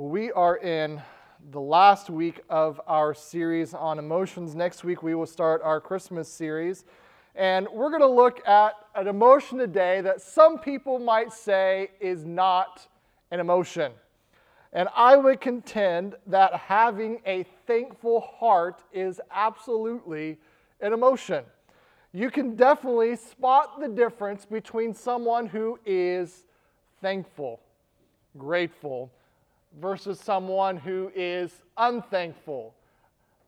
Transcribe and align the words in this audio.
We 0.00 0.32
are 0.32 0.56
in 0.56 1.02
the 1.50 1.60
last 1.60 2.08
week 2.08 2.40
of 2.48 2.80
our 2.86 3.12
series 3.12 3.74
on 3.74 3.98
emotions. 3.98 4.54
Next 4.54 4.82
week, 4.82 5.02
we 5.02 5.14
will 5.14 5.26
start 5.26 5.60
our 5.62 5.78
Christmas 5.78 6.26
series. 6.26 6.86
And 7.34 7.68
we're 7.70 7.90
going 7.90 8.00
to 8.00 8.08
look 8.08 8.40
at 8.48 8.76
an 8.94 9.08
emotion 9.08 9.58
today 9.58 10.00
that 10.00 10.22
some 10.22 10.58
people 10.58 10.98
might 10.98 11.34
say 11.34 11.90
is 12.00 12.24
not 12.24 12.88
an 13.30 13.40
emotion. 13.40 13.92
And 14.72 14.88
I 14.96 15.18
would 15.18 15.38
contend 15.38 16.14
that 16.28 16.54
having 16.54 17.20
a 17.26 17.44
thankful 17.66 18.22
heart 18.22 18.82
is 18.94 19.20
absolutely 19.30 20.38
an 20.80 20.94
emotion. 20.94 21.44
You 22.14 22.30
can 22.30 22.56
definitely 22.56 23.16
spot 23.16 23.78
the 23.78 23.88
difference 23.88 24.46
between 24.46 24.94
someone 24.94 25.44
who 25.44 25.78
is 25.84 26.44
thankful, 27.02 27.60
grateful, 28.38 29.10
versus 29.78 30.18
someone 30.18 30.76
who 30.76 31.12
is 31.14 31.62
unthankful, 31.76 32.74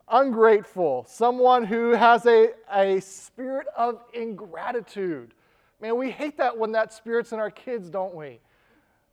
ungrateful, 0.09 1.05
someone 1.09 1.65
who 1.65 1.93
has 1.93 2.27
a, 2.27 2.51
a 2.73 3.01
spirit 3.01 3.67
of 3.77 4.01
ingratitude. 4.13 5.35
Man, 5.81 5.97
we 5.97 6.11
hate 6.11 6.37
that 6.37 6.57
when 6.57 6.73
that 6.73 6.93
spirit's 6.93 7.33
in 7.33 7.41
our 7.41 7.51
kids, 7.51 7.91
don't 7.91 8.15
we? 8.15 8.39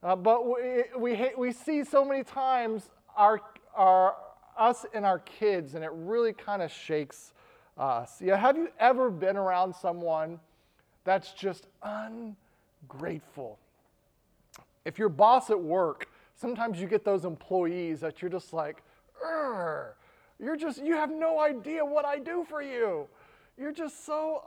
Uh, 0.04 0.16
but 0.16 0.46
we, 0.46 0.84
we, 0.98 1.16
hate, 1.16 1.38
we 1.38 1.52
see 1.52 1.84
so 1.84 2.06
many 2.06 2.24
times 2.24 2.90
our, 3.18 3.42
our, 3.76 4.16
us 4.58 4.86
and 4.94 5.06
our 5.06 5.20
kids, 5.20 5.74
and 5.74 5.84
it 5.84 5.92
really 5.94 6.34
kind 6.34 6.62
of 6.62 6.72
shakes 6.72 7.34
us. 7.78 8.22
Yeah, 8.22 8.38
have 8.38 8.58
you 8.58 8.70
ever 8.80 9.10
been 9.10 9.36
around 9.36 9.74
someone 9.74 10.40
that's 11.06 11.34
just 11.34 11.66
ungrateful? 11.82 13.58
If 14.86 15.00
your 15.00 15.10
boss 15.10 15.50
at 15.50 15.60
work 15.60 16.09
sometimes 16.40 16.80
you 16.80 16.88
get 16.88 17.04
those 17.04 17.26
employees 17.26 18.00
that 18.00 18.22
you're 18.22 18.32
just 18.32 18.54
like, 18.54 18.82
you're 19.22 20.56
just, 20.58 20.82
you 20.84 20.96
have 20.96 21.12
no 21.12 21.40
idea 21.40 21.84
what 21.84 22.06
I 22.06 22.20
do 22.20 22.46
for 22.48 22.62
you. 22.62 23.08
You're 23.58 23.74
just 23.74 24.06
so 24.06 24.44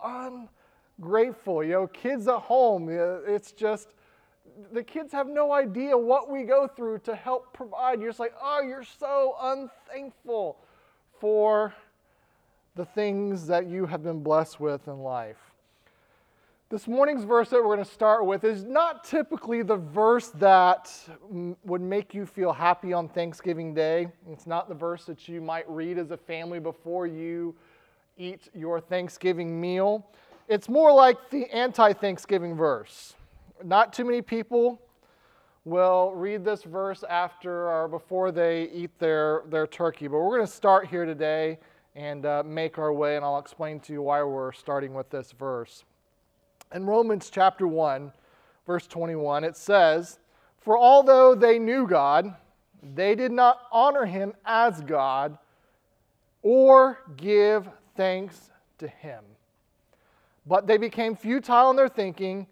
ungrateful. 0.99 1.63
You 1.63 1.73
know, 1.73 1.87
kids 1.89 2.29
at 2.29 2.39
home, 2.39 2.89
it's 2.91 3.53
just, 3.53 3.89
the 4.73 4.83
kids 4.83 5.13
have 5.13 5.29
no 5.29 5.53
idea 5.53 5.97
what 5.97 6.31
we 6.31 6.45
go 6.45 6.67
through 6.67 7.01
to 7.01 7.15
help 7.15 7.53
provide. 7.53 8.01
You're 8.01 8.11
just 8.11 8.21
like, 8.21 8.35
oh, 8.43 8.63
you're 8.63 8.85
so 8.85 9.37
unthankful 9.41 10.57
for 11.21 11.75
the 12.75 12.87
things 12.87 13.47
that 13.49 13.67
you 13.67 13.85
have 13.85 14.03
been 14.03 14.23
blessed 14.23 14.59
with 14.59 14.89
in 14.89 15.01
life. 15.01 15.52
This 16.73 16.89
morning's 16.89 17.25
verse 17.25 17.51
that 17.51 17.57
we're 17.57 17.75
going 17.75 17.85
to 17.85 17.85
start 17.85 18.25
with 18.25 18.45
is 18.45 18.65
not 18.65 19.05
typically 19.05 19.63
the 19.63 19.77
verse 19.77 20.29
that 20.37 20.91
would 21.65 21.83
make 21.83 22.15
you 22.15 22.25
feel 22.25 22.51
happy 22.51 22.95
on 22.95 23.11
Thanksgiving 23.11 23.75
Day. 23.75 24.09
It's 24.31 24.47
not 24.47 24.71
the 24.71 24.75
verse 24.75 25.05
that 25.05 25.29
you 25.29 25.43
might 25.43 25.69
read 25.69 25.99
as 25.99 26.13
a 26.13 26.17
family 26.17 26.61
before 26.61 27.07
you 27.07 27.55
eat 28.17 28.49
your 28.55 28.81
Thanksgiving 28.81 29.61
meal. 29.61 30.07
It's 30.49 30.67
more 30.71 30.91
like 30.95 31.29
the 31.29 31.45
anti 31.55 31.93
Thanksgiving 31.93 32.57
verse. 32.57 33.17
Not 33.63 33.93
too 33.93 34.07
many 34.07 34.23
people 34.23 34.81
will 35.67 36.15
read 36.15 36.43
this 36.43 36.63
verse 36.63 37.05
after 37.07 37.69
or 37.69 37.87
before 37.87 38.33
they 38.33 38.71
eat 38.71 38.99
their, 38.99 39.43
their 39.51 39.67
turkey, 39.67 40.09
but 40.09 40.21
we're 40.21 40.39
going 40.39 40.47
to 40.47 40.51
start 40.51 40.87
here 40.87 41.05
today 41.05 41.59
and 41.95 42.25
uh, 42.25 42.43
make 42.47 42.79
our 42.79 42.95
way, 42.95 43.17
and 43.17 43.25
I'll 43.27 43.39
explain 43.39 43.79
to 43.81 43.93
you 43.93 44.01
why 44.01 44.23
we're 44.23 44.53
starting 44.53 44.95
with 44.95 45.11
this 45.11 45.33
verse. 45.33 45.85
In 46.75 46.87
Romans 46.87 47.31
chapter 47.31 47.67
1, 47.67 48.13
verse 48.67 48.87
21, 48.87 49.45
it 49.45 49.57
says, 49.57 50.19
For 50.59 50.79
although 50.79 51.35
they 51.35 51.59
knew 51.59 51.87
God, 51.87 52.35
they 52.83 53.15
did 53.15 53.31
not 53.31 53.61
honor 53.71 54.07
him 54.07 54.33
as 54.45 54.81
God 54.81 55.39
or 56.43 56.99
give 57.17 57.69
thanks 57.97 58.51
to 58.79 58.89
him. 58.89 59.23
But 60.47 60.67
they 60.67 60.79
became 60.79 61.15
futile 61.15 61.71
in 61.71 61.77
their 61.77 61.89
thinking, 61.89 62.47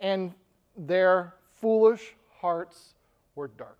and 0.00 0.32
their 0.76 1.34
foolish 1.60 2.14
hearts 2.40 2.94
were 3.34 3.48
darkened. 3.48 3.76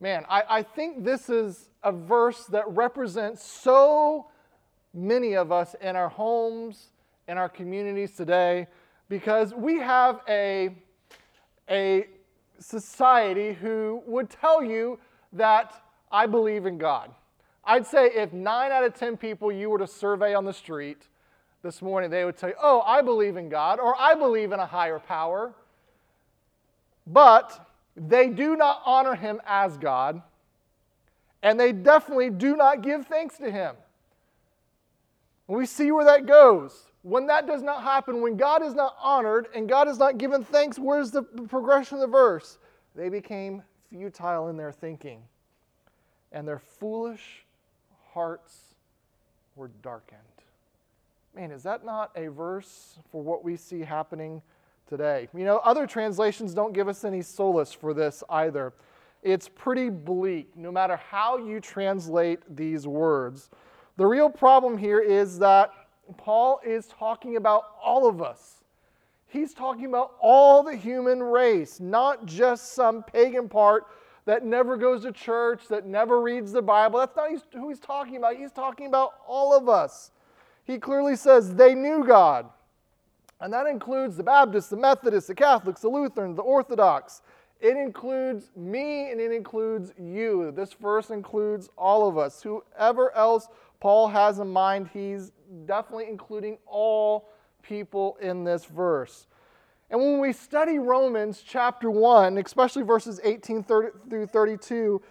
Man, 0.00 0.24
I, 0.28 0.42
I 0.48 0.62
think 0.62 1.04
this 1.04 1.28
is 1.28 1.68
a 1.82 1.92
verse 1.92 2.46
that 2.46 2.64
represents 2.68 3.42
so 3.42 4.26
many 4.92 5.34
of 5.34 5.50
us 5.50 5.74
in 5.80 5.96
our 5.96 6.08
homes 6.08 6.90
in 7.28 7.38
our 7.38 7.48
communities 7.48 8.12
today 8.12 8.66
because 9.08 9.54
we 9.54 9.78
have 9.78 10.20
a, 10.28 10.74
a 11.70 12.06
society 12.58 13.52
who 13.52 14.02
would 14.06 14.30
tell 14.30 14.62
you 14.62 14.98
that 15.32 15.74
I 16.10 16.26
believe 16.26 16.66
in 16.66 16.78
God. 16.78 17.10
I'd 17.64 17.86
say 17.86 18.06
if 18.06 18.32
nine 18.32 18.70
out 18.70 18.84
of 18.84 18.94
10 18.94 19.16
people 19.16 19.50
you 19.50 19.70
were 19.70 19.78
to 19.78 19.86
survey 19.86 20.34
on 20.34 20.44
the 20.44 20.52
street 20.52 21.08
this 21.62 21.80
morning, 21.80 22.10
they 22.10 22.24
would 22.24 22.40
you, 22.42 22.52
Oh, 22.62 22.82
I 22.82 23.00
believe 23.00 23.36
in 23.36 23.48
God, 23.48 23.80
or 23.80 23.98
I 23.98 24.14
believe 24.14 24.52
in 24.52 24.60
a 24.60 24.66
higher 24.66 24.98
power. 24.98 25.54
But 27.06 27.66
they 27.96 28.28
do 28.28 28.56
not 28.56 28.82
honor 28.84 29.14
him 29.14 29.40
as 29.46 29.76
God, 29.76 30.22
and 31.42 31.58
they 31.58 31.72
definitely 31.72 32.30
do 32.30 32.56
not 32.56 32.82
give 32.82 33.06
thanks 33.06 33.38
to 33.38 33.50
him. 33.50 33.76
We 35.46 35.66
see 35.66 35.90
where 35.90 36.04
that 36.04 36.26
goes. 36.26 36.90
When 37.04 37.26
that 37.26 37.46
does 37.46 37.62
not 37.62 37.82
happen, 37.82 38.22
when 38.22 38.38
God 38.38 38.62
is 38.62 38.74
not 38.74 38.96
honored 38.98 39.48
and 39.54 39.68
God 39.68 39.88
is 39.88 39.98
not 39.98 40.16
given 40.16 40.42
thanks, 40.42 40.78
where's 40.78 41.10
the 41.10 41.22
progression 41.22 41.96
of 41.96 42.00
the 42.00 42.06
verse? 42.06 42.56
They 42.96 43.10
became 43.10 43.62
futile 43.90 44.48
in 44.48 44.56
their 44.56 44.72
thinking, 44.72 45.20
and 46.32 46.48
their 46.48 46.58
foolish 46.58 47.44
hearts 48.14 48.74
were 49.54 49.70
darkened. 49.82 50.18
Man, 51.36 51.50
is 51.50 51.62
that 51.64 51.84
not 51.84 52.10
a 52.16 52.28
verse 52.28 52.96
for 53.12 53.22
what 53.22 53.44
we 53.44 53.56
see 53.56 53.80
happening 53.80 54.40
today? 54.88 55.28
You 55.36 55.44
know, 55.44 55.58
other 55.58 55.86
translations 55.86 56.54
don't 56.54 56.72
give 56.72 56.88
us 56.88 57.04
any 57.04 57.20
solace 57.20 57.72
for 57.72 57.92
this 57.92 58.24
either. 58.30 58.72
It's 59.22 59.46
pretty 59.46 59.90
bleak, 59.90 60.56
no 60.56 60.72
matter 60.72 60.96
how 60.96 61.36
you 61.36 61.60
translate 61.60 62.40
these 62.56 62.86
words. 62.86 63.50
The 63.98 64.06
real 64.06 64.30
problem 64.30 64.78
here 64.78 65.00
is 65.00 65.38
that 65.40 65.70
Paul 66.16 66.60
is 66.64 66.86
talking 66.86 67.36
about 67.36 67.64
all 67.82 68.08
of 68.08 68.22
us. 68.22 68.62
He's 69.26 69.52
talking 69.52 69.86
about 69.86 70.12
all 70.20 70.62
the 70.62 70.76
human 70.76 71.22
race, 71.22 71.80
not 71.80 72.24
just 72.24 72.74
some 72.74 73.02
pagan 73.02 73.48
part 73.48 73.86
that 74.26 74.44
never 74.44 74.76
goes 74.76 75.02
to 75.02 75.12
church, 75.12 75.66
that 75.68 75.86
never 75.86 76.20
reads 76.20 76.52
the 76.52 76.62
Bible. 76.62 77.00
That's 77.00 77.16
not 77.16 77.30
who 77.52 77.68
he's 77.68 77.80
talking 77.80 78.16
about. 78.16 78.36
He's 78.36 78.52
talking 78.52 78.86
about 78.86 79.14
all 79.26 79.56
of 79.56 79.68
us. 79.68 80.12
He 80.64 80.78
clearly 80.78 81.16
says 81.16 81.54
they 81.54 81.74
knew 81.74 82.04
God. 82.04 82.46
And 83.40 83.52
that 83.52 83.66
includes 83.66 84.16
the 84.16 84.22
Baptists, 84.22 84.68
the 84.68 84.76
Methodists, 84.76 85.28
the 85.28 85.34
Catholics, 85.34 85.82
the 85.82 85.88
Lutherans, 85.88 86.36
the 86.36 86.42
Orthodox. 86.42 87.22
It 87.60 87.76
includes 87.76 88.50
me 88.56 89.10
and 89.10 89.20
it 89.20 89.32
includes 89.32 89.92
you. 89.98 90.52
This 90.52 90.72
verse 90.74 91.10
includes 91.10 91.68
all 91.76 92.08
of 92.08 92.16
us. 92.16 92.42
Whoever 92.42 93.14
else 93.14 93.48
Paul 93.84 94.08
has 94.08 94.38
in 94.38 94.48
mind, 94.48 94.88
he's 94.94 95.30
definitely 95.66 96.06
including 96.08 96.56
all 96.66 97.28
people 97.62 98.16
in 98.22 98.42
this 98.42 98.64
verse. 98.64 99.26
And 99.90 100.00
when 100.00 100.20
we 100.20 100.32
study 100.32 100.78
Romans 100.78 101.42
chapter 101.46 101.90
1, 101.90 102.38
especially 102.38 102.82
verses 102.82 103.20
18 103.22 103.62
through 103.62 104.26
32, 104.32 105.02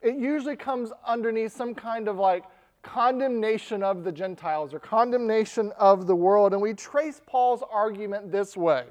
it 0.00 0.14
usually 0.14 0.56
comes 0.56 0.92
underneath 1.06 1.54
some 1.54 1.74
kind 1.74 2.08
of 2.08 2.16
like 2.16 2.44
condemnation 2.80 3.82
of 3.82 4.02
the 4.02 4.10
Gentiles 4.10 4.72
or 4.72 4.78
condemnation 4.78 5.70
of 5.76 6.06
the 6.06 6.16
world. 6.16 6.54
And 6.54 6.62
we 6.62 6.72
trace 6.72 7.20
Paul's 7.26 7.62
argument 7.70 8.32
this 8.32 8.56
way 8.56 8.86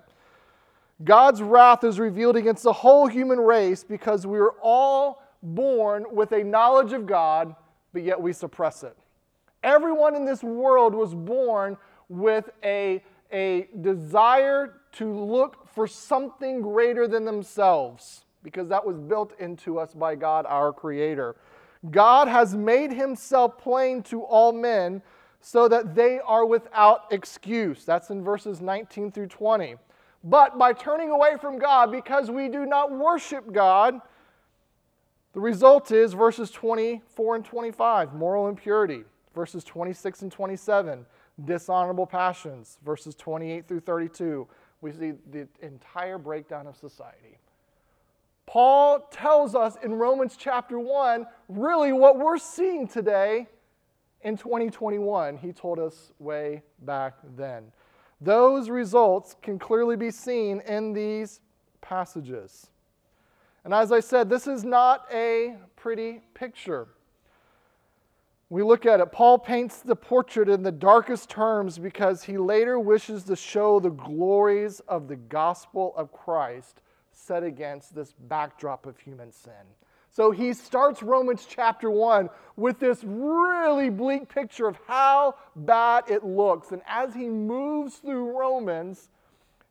God's 1.04 1.42
wrath 1.42 1.84
is 1.84 1.98
revealed 1.98 2.36
against 2.36 2.62
the 2.62 2.74
whole 2.74 3.08
human 3.08 3.40
race 3.40 3.84
because 3.84 4.28
we 4.28 4.38
are 4.38 4.54
all 4.62 5.24
born 5.42 6.06
with 6.12 6.32
a 6.32 6.44
knowledge 6.44 6.94
of 6.94 7.08
God, 7.08 7.56
but 7.92 8.04
yet 8.04 8.22
we 8.22 8.34
suppress 8.34 8.84
it. 8.84 8.96
Everyone 9.64 10.16
in 10.16 10.26
this 10.26 10.44
world 10.44 10.96
was 10.96 11.14
born 11.14 11.78
with 12.10 12.50
a, 12.64 13.04
a 13.32 13.68
desire 13.82 14.82
to 14.94 15.14
look 15.14 15.68
for 15.74 15.88
something 15.88 16.62
greater 16.62 17.08
than 17.08 17.26
themselves 17.26 18.26
because 18.44 18.68
that 18.70 18.86
was 18.86 18.98
built 18.98 19.34
into 19.40 19.80
us 19.80 19.94
by 19.94 20.16
God, 20.16 20.46
our 20.48 20.74
Creator. 20.74 21.36
God 21.90 22.28
has 22.28 22.56
made 22.56 22.92
Himself 22.92 23.58
plain 23.58 24.02
to 24.04 24.24
all 24.24 24.52
men 24.52 25.02
so 25.40 25.68
that 25.68 25.96
they 25.96 26.20
are 26.20 26.46
without 26.46 27.06
excuse. 27.12 27.86
That's 27.86 28.10
in 28.10 28.24
verses 28.24 28.62
19 28.62 29.12
through 29.12 29.28
20. 29.28 29.76
But 30.24 30.58
by 30.58 30.74
turning 30.74 31.10
away 31.10 31.38
from 31.40 31.58
God, 31.58 31.92
because 31.92 32.30
we 32.30 32.48
do 32.48 32.66
not 32.66 32.92
worship 32.92 33.52
God, 33.52 34.00
the 35.34 35.40
result 35.40 35.92
is 35.92 36.14
verses 36.14 36.52
24 36.52 37.38
and 37.38 37.46
25 37.46 38.14
moral 38.14 38.48
impurity 38.48 39.04
verses 39.34 39.64
26 39.64 40.24
and 40.24 40.32
27, 40.32 41.06
dishonorable 41.46 42.06
passions, 42.06 42.78
verses 42.86 43.16
28 43.16 43.68
through 43.68 43.80
32. 43.80 44.48
We 44.82 44.92
see 44.92 45.14
the 45.32 45.48
entire 45.62 46.18
breakdown 46.18 46.68
of 46.68 46.76
society. 46.76 47.38
Paul 48.46 49.08
tells 49.12 49.56
us 49.56 49.78
in 49.84 49.94
Romans 49.94 50.36
chapter 50.38 50.80
1 50.80 51.26
really 51.48 51.94
what 51.94 52.18
we're 52.18 52.38
seeing 52.38 52.88
today 52.88 53.48
in 54.24 54.38
2021. 54.38 55.38
He 55.38 55.54
told 55.54 55.80
us 55.80 56.12
way 56.20 56.64
back 56.82 57.14
then. 57.38 57.72
Those 58.20 58.70
results 58.70 59.36
can 59.42 59.58
clearly 59.58 59.96
be 59.96 60.12
seen 60.12 60.62
in 60.68 60.94
these 60.94 61.40
passages. 61.80 62.68
And 63.64 63.74
as 63.74 63.92
I 63.92 64.00
said, 64.00 64.30
this 64.30 64.48
is 64.48 64.64
not 64.64 65.06
a 65.12 65.56
pretty 65.76 66.22
picture. 66.34 66.88
We 68.52 68.64
look 68.64 68.86
at 68.86 69.00
it. 69.00 69.14
Paul 69.14 69.40
paints 69.40 69.78
the 69.78 69.96
portrait 69.96 70.50
in 70.50 70.62
the 70.62 70.74
darkest 70.74 71.30
terms 71.30 71.78
because 71.78 72.22
he 72.22 72.38
later 72.38 72.78
wishes 72.78 73.24
to 73.24 73.36
show 73.38 73.80
the 73.80 73.92
glories 73.92 74.82
of 74.90 75.08
the 75.08 75.16
gospel 75.16 75.94
of 75.96 76.12
Christ 76.12 76.82
set 77.14 77.46
against 77.46 77.96
this 77.96 78.14
backdrop 78.28 78.86
of 78.86 79.00
human 79.00 79.32
sin. 79.32 79.54
So 80.10 80.32
he 80.32 80.52
starts 80.52 81.02
Romans 81.02 81.48
chapter 81.50 81.90
1 81.90 82.30
with 82.58 82.78
this 82.78 83.06
really 83.06 83.90
bleak 83.90 84.28
picture 84.28 84.68
of 84.68 84.78
how 84.86 85.36
bad 85.56 86.04
it 86.10 86.26
looks. 86.26 86.74
And 86.74 86.82
as 86.86 87.14
he 87.14 87.30
moves 87.30 88.00
through 88.00 88.38
Romans, 88.38 89.08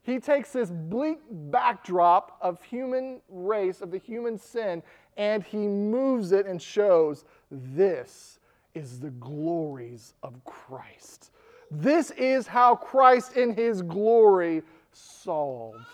he 0.00 0.18
takes 0.18 0.54
this 0.54 0.70
bleak 0.70 1.18
backdrop 1.30 2.38
of 2.40 2.62
human 2.62 3.20
race, 3.28 3.82
of 3.82 3.90
the 3.90 3.98
human 3.98 4.38
sin, 4.38 4.82
and 5.18 5.42
he 5.44 5.68
moves 5.68 6.32
it 6.32 6.46
and 6.46 6.62
shows 6.62 7.26
this 7.50 8.39
is 8.74 9.00
the 9.00 9.10
glories 9.10 10.14
of 10.22 10.44
Christ. 10.44 11.30
This 11.70 12.10
is 12.12 12.46
how 12.46 12.74
Christ 12.74 13.36
in 13.36 13.54
his 13.54 13.82
glory 13.82 14.62
solves 14.92 15.86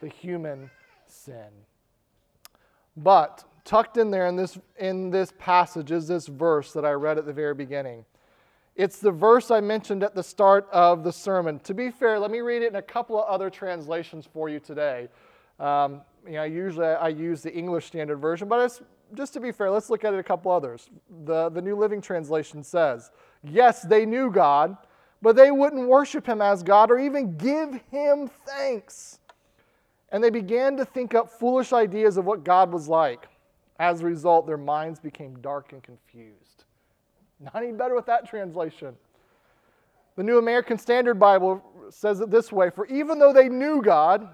the 0.00 0.08
human 0.08 0.70
sin. 1.06 1.48
But 2.96 3.44
tucked 3.64 3.96
in 3.96 4.10
there 4.10 4.26
in 4.26 4.36
this, 4.36 4.58
in 4.78 5.10
this 5.10 5.32
passage 5.38 5.92
is 5.92 6.08
this 6.08 6.26
verse 6.26 6.72
that 6.72 6.84
I 6.84 6.92
read 6.92 7.18
at 7.18 7.26
the 7.26 7.32
very 7.32 7.54
beginning. 7.54 8.04
It's 8.76 8.98
the 8.98 9.10
verse 9.10 9.50
I 9.50 9.60
mentioned 9.60 10.02
at 10.02 10.14
the 10.14 10.22
start 10.22 10.68
of 10.72 11.04
the 11.04 11.12
sermon. 11.12 11.58
To 11.60 11.74
be 11.74 11.90
fair, 11.90 12.18
let 12.18 12.30
me 12.30 12.40
read 12.40 12.62
it 12.62 12.68
in 12.68 12.76
a 12.76 12.82
couple 12.82 13.20
of 13.20 13.28
other 13.28 13.50
translations 13.50 14.26
for 14.32 14.48
you 14.48 14.58
today. 14.58 15.08
Um, 15.58 16.00
you 16.26 16.32
know, 16.32 16.44
usually 16.44 16.86
I 16.86 17.08
use 17.08 17.42
the 17.42 17.52
English 17.52 17.86
Standard 17.86 18.16
Version, 18.16 18.48
but 18.48 18.80
just 19.14 19.32
to 19.34 19.40
be 19.40 19.52
fair, 19.52 19.70
let's 19.70 19.90
look 19.90 20.04
at 20.04 20.14
it 20.14 20.18
a 20.18 20.22
couple 20.22 20.50
others. 20.50 20.88
The, 21.24 21.48
the 21.48 21.62
New 21.62 21.76
Living 21.76 22.00
Translation 22.00 22.62
says, 22.62 23.10
Yes, 23.42 23.82
they 23.82 24.04
knew 24.04 24.30
God, 24.30 24.76
but 25.22 25.36
they 25.36 25.50
wouldn't 25.50 25.88
worship 25.88 26.26
him 26.26 26.40
as 26.40 26.62
God 26.62 26.90
or 26.90 26.98
even 26.98 27.36
give 27.36 27.80
him 27.90 28.28
thanks. 28.46 29.18
And 30.12 30.22
they 30.22 30.30
began 30.30 30.76
to 30.76 30.84
think 30.84 31.14
up 31.14 31.30
foolish 31.30 31.72
ideas 31.72 32.16
of 32.16 32.24
what 32.24 32.44
God 32.44 32.72
was 32.72 32.88
like. 32.88 33.28
As 33.78 34.02
a 34.02 34.06
result, 34.06 34.46
their 34.46 34.58
minds 34.58 35.00
became 35.00 35.40
dark 35.40 35.72
and 35.72 35.82
confused. 35.82 36.64
Not 37.38 37.56
any 37.56 37.72
better 37.72 37.94
with 37.94 38.06
that 38.06 38.28
translation. 38.28 38.94
The 40.16 40.22
New 40.22 40.38
American 40.38 40.76
Standard 40.76 41.18
Bible 41.18 41.62
says 41.88 42.20
it 42.20 42.30
this 42.30 42.52
way 42.52 42.68
For 42.70 42.86
even 42.86 43.18
though 43.18 43.32
they 43.32 43.48
knew 43.48 43.80
God, 43.80 44.28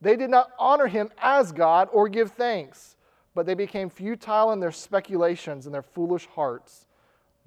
they 0.00 0.16
did 0.16 0.30
not 0.30 0.50
honor 0.58 0.86
him 0.86 1.10
as 1.18 1.52
God 1.52 1.88
or 1.92 2.08
give 2.08 2.32
thanks, 2.32 2.96
but 3.34 3.46
they 3.46 3.54
became 3.54 3.88
futile 3.88 4.52
in 4.52 4.60
their 4.60 4.72
speculations, 4.72 5.66
and 5.66 5.74
their 5.74 5.82
foolish 5.82 6.26
hearts 6.26 6.86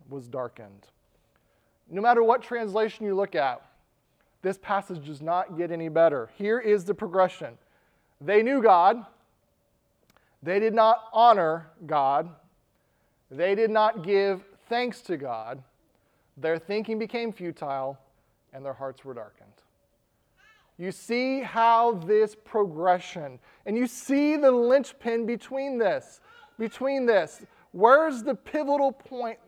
was 0.10 0.28
darkened. 0.28 0.88
No 1.90 2.02
matter 2.02 2.24
what 2.24 2.42
translation 2.42 3.06
you 3.06 3.16
look 3.16 3.36
at, 3.36 3.62
this 4.42 4.58
passage 4.58 5.06
does 5.06 5.22
not 5.22 5.58
get 5.58 5.72
any 5.72 5.90
better. 5.90 6.30
Here 6.36 6.60
is 6.60 6.86
the 6.86 6.94
progression 6.94 7.58
they 8.22 8.42
knew 8.42 8.62
God, 8.62 9.06
they 10.46 10.60
did 10.60 10.76
not 10.76 11.06
honor 11.12 11.68
God. 11.88 12.30
They 13.32 13.56
did 13.56 13.72
not 13.72 14.04
give 14.04 14.44
thanks 14.70 15.02
to 15.02 15.18
God. 15.18 15.64
Their 16.38 16.60
thinking 16.60 17.00
became 17.00 17.34
futile 17.34 17.98
and 18.54 18.64
their 18.64 18.74
hearts 18.74 19.04
were 19.04 19.16
darkened. 19.16 19.50
You 20.78 20.92
see 20.92 21.42
how 21.42 21.94
this 21.94 22.36
progression, 22.36 23.40
and 23.66 23.78
you 23.78 23.88
see 23.88 24.36
the 24.36 24.52
linchpin 24.52 25.26
between 25.26 25.78
this, 25.78 26.20
between 26.60 27.06
this. 27.06 27.42
Where's 27.72 28.24
the 28.24 28.36
pivotal 28.36 28.92
point? 28.92 29.40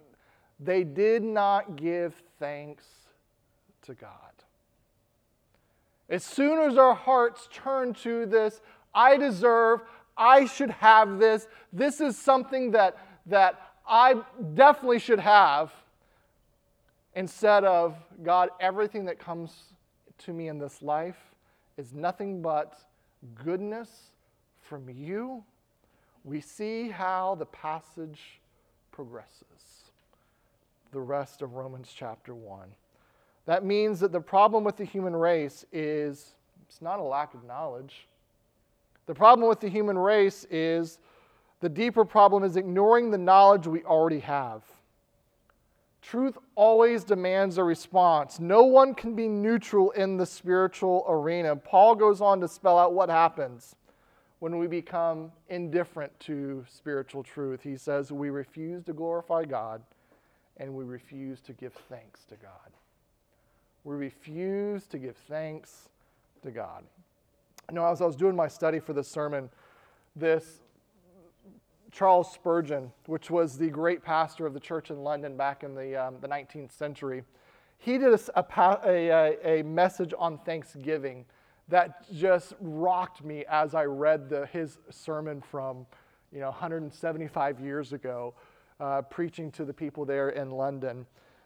They 0.59 0.83
did 0.83 1.23
not 1.23 1.75
give 1.75 2.15
thanks 2.39 2.85
to 3.83 3.93
God. 3.93 4.11
As 6.09 6.23
soon 6.23 6.59
as 6.59 6.77
our 6.77 6.95
hearts 6.95 7.49
turn 7.51 7.93
to 7.95 8.25
this, 8.25 8.61
I 8.93 9.17
deserve, 9.17 9.81
I 10.17 10.45
should 10.45 10.71
have 10.71 11.19
this. 11.19 11.47
This 11.73 11.99
is 11.99 12.17
something 12.17 12.71
that, 12.71 12.97
that 13.25 13.61
I 13.87 14.15
definitely 14.53 14.99
should 14.99 15.19
have. 15.19 15.71
Instead 17.13 17.65
of, 17.65 17.95
God, 18.23 18.49
everything 18.59 19.05
that 19.05 19.19
comes 19.19 19.51
to 20.19 20.33
me 20.33 20.47
in 20.47 20.57
this 20.57 20.81
life 20.81 21.17
is 21.77 21.93
nothing 21.93 22.41
but 22.41 22.79
goodness 23.35 24.11
from 24.61 24.89
you. 24.89 25.43
We 26.23 26.41
see 26.41 26.89
how 26.89 27.35
the 27.35 27.45
passage 27.45 28.41
progresses. 28.91 29.91
The 30.91 30.99
rest 30.99 31.41
of 31.41 31.53
Romans 31.53 31.91
chapter 31.95 32.33
1. 32.33 32.67
That 33.45 33.63
means 33.63 33.99
that 33.99 34.11
the 34.11 34.19
problem 34.19 34.63
with 34.63 34.75
the 34.75 34.83
human 34.83 35.15
race 35.15 35.65
is 35.71 36.35
it's 36.67 36.81
not 36.81 36.99
a 36.99 37.03
lack 37.03 37.33
of 37.33 37.45
knowledge. 37.45 38.07
The 39.05 39.13
problem 39.13 39.47
with 39.47 39.61
the 39.61 39.69
human 39.69 39.97
race 39.97 40.45
is 40.49 40.99
the 41.61 41.69
deeper 41.69 42.03
problem 42.03 42.43
is 42.43 42.57
ignoring 42.57 43.09
the 43.09 43.17
knowledge 43.17 43.65
we 43.65 43.83
already 43.83 44.19
have. 44.19 44.63
Truth 46.07 46.37
always 46.55 47.03
demands 47.03 47.57
a 47.57 47.65
response. 47.65 48.39
No 48.39 48.63
one 48.63 48.95
can 48.95 49.13
be 49.13 49.27
neutral 49.27 49.91
in 49.91 50.15
the 50.15 50.25
spiritual 50.25 51.03
arena. 51.05 51.53
Paul 51.53 51.95
goes 51.95 52.21
on 52.21 52.39
to 52.39 52.47
spell 52.47 52.79
out 52.79 52.93
what 52.93 53.09
happens 53.09 53.75
when 54.39 54.57
we 54.57 54.67
become 54.67 55.33
indifferent 55.49 56.17
to 56.21 56.63
spiritual 56.69 57.23
truth. 57.23 57.61
He 57.61 57.75
says, 57.75 58.09
We 58.09 58.29
refuse 58.29 58.85
to 58.85 58.93
glorify 58.93 59.43
God 59.43 59.81
and 60.55 60.73
we 60.73 60.85
refuse 60.85 61.41
to 61.41 61.51
give 61.51 61.73
thanks 61.89 62.23
to 62.29 62.35
God. 62.35 62.71
We 63.83 63.97
refuse 63.97 64.85
to 64.87 64.97
give 64.97 65.17
thanks 65.27 65.89
to 66.41 66.51
God. 66.51 66.85
You 67.69 67.75
know, 67.75 67.85
as 67.85 68.01
I 68.01 68.05
was 68.05 68.15
doing 68.15 68.33
my 68.33 68.47
study 68.47 68.79
for 68.79 68.93
this 68.93 69.09
sermon, 69.09 69.49
this 70.15 70.61
Charles 71.97 72.31
Spurgeon, 72.31 72.91
which 73.07 73.31
was 73.31 73.57
the 73.57 73.71
great 73.71 74.03
pastor 74.03 74.45
of 74.45 74.53
the 74.53 74.59
church 74.59 74.91
in 74.91 75.03
London 75.03 75.35
back 75.35 75.63
in 75.63 75.73
the, 75.73 75.95
um, 75.95 76.17
the 76.21 76.27
19th 76.27 76.71
century, 76.71 77.23
he 77.79 77.97
did 77.97 78.13
a, 78.13 78.79
a, 78.85 79.61
a, 79.61 79.63
message 79.63 80.13
on 80.15 80.37
Thanksgiving 80.37 81.25
that 81.69 82.05
just 82.13 82.53
rocked 82.61 83.23
me 83.23 83.45
as 83.49 83.73
I 83.73 83.85
read 83.85 84.29
the, 84.29 84.45
his 84.45 84.77
sermon 84.91 85.41
from 85.41 85.87
you 86.31 86.39
know, 86.39 86.49
175 86.49 87.59
years 87.59 87.93
ago, 87.93 88.35
uh, 88.79 89.01
preaching 89.01 89.51
to 89.53 89.65
the 89.65 89.73
people 89.73 90.05
there 90.05 90.29
in 90.29 90.51
London. 90.51 91.03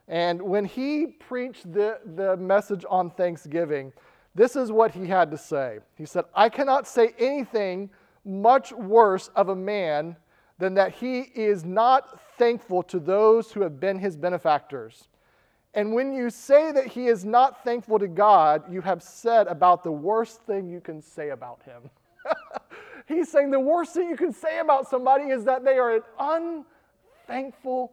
And 0.10 0.42
when 0.42 0.66
he 0.66 1.08
preached 1.08 1.72
the, 1.72 2.02
the 2.18 2.36
message 2.36 2.84
on 2.90 3.10
Thanksgiving, 3.10 3.94
this 4.36 4.58
is 4.58 4.70
what 4.70 4.92
he 4.92 5.08
had 5.08 5.32
to 5.32 5.38
say. 5.38 5.80
He 5.96 6.06
said, 6.06 6.26
I 6.36 6.50
cannot 6.50 6.90
say 6.90 7.14
anything 7.18 7.90
much 8.26 8.74
worse 8.74 9.30
of 9.30 9.48
a 9.48 9.56
man 9.56 10.18
than 10.62 10.76
that 10.76 10.94
he 10.94 11.22
is 11.22 11.66
not 11.66 12.22
thankful 12.38 12.84
to 12.84 13.00
those 13.00 13.52
who 13.52 13.64
have 13.64 13.80
been 13.80 13.98
his 13.98 14.16
benefactors. 14.16 15.08
And 15.74 15.92
when 15.92 16.14
you 16.14 16.30
say 16.30 16.72
that 16.72 16.86
he 16.86 17.08
is 17.08 17.26
not 17.26 17.64
thankful 17.64 17.98
to 17.98 18.08
God, 18.08 18.72
you 18.72 18.80
have 18.82 19.02
said 19.02 19.48
about 19.48 19.84
the 19.84 19.92
worst 19.92 20.44
thing 20.44 20.70
you 20.70 20.80
can 20.80 21.02
say 21.02 21.30
about 21.30 21.64
him. 21.64 21.90
He's 23.08 23.32
saying 23.32 23.50
the 23.50 23.60
worst 23.60 23.96
thing 23.96 24.08
you 24.08 24.16
can 24.16 24.32
say 24.32 24.60
about 24.60 24.88
somebody 24.88 25.32
is 25.32 25.46
that 25.46 25.66
they 25.66 25.80
are 25.80 25.96
an 25.96 26.66
unthankful 27.28 27.92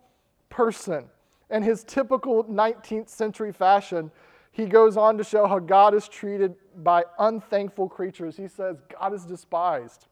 person. 0.51 1.07
And 1.49 1.65
his 1.65 1.85
typical 1.85 2.45
19th 2.45 3.09
century 3.09 3.51
fashion, 3.51 4.11
he 4.53 4.67
goes 4.67 4.99
on 4.99 5.17
to 5.17 5.25
show 5.25 5.47
how 5.47 5.59
God 5.59 5.95
is 5.95 6.07
treated 6.07 6.55
by 6.77 7.05
unthankful 7.19 7.89
creatures. 7.89 8.37
He 8.37 8.47
says 8.47 8.77
God 9.01 9.15
is 9.15 9.25
despised. 9.25 10.05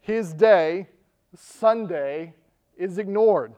His 0.00 0.34
day, 0.34 0.88
Sunday, 1.36 2.34
is 2.76 2.98
ignored. 2.98 3.54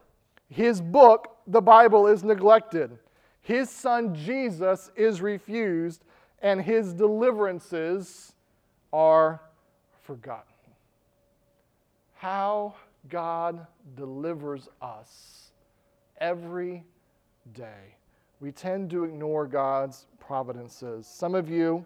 His 0.49 0.81
book, 0.81 1.37
the 1.47 1.61
Bible, 1.61 2.07
is 2.07 2.23
neglected. 2.23 2.97
His 3.41 3.69
son, 3.69 4.15
Jesus, 4.15 4.91
is 4.95 5.21
refused, 5.21 6.03
and 6.41 6.61
his 6.61 6.93
deliverances 6.93 8.33
are 8.93 9.41
forgotten. 10.03 10.45
How 12.15 12.75
God 13.09 13.65
delivers 13.95 14.67
us 14.81 15.51
every 16.19 16.83
day 17.53 17.95
we 18.39 18.51
tend 18.51 18.89
to 18.91 19.03
ignore 19.03 19.45
God's 19.45 20.05
providences. 20.19 21.05
Some 21.07 21.35
of 21.35 21.49
you, 21.49 21.85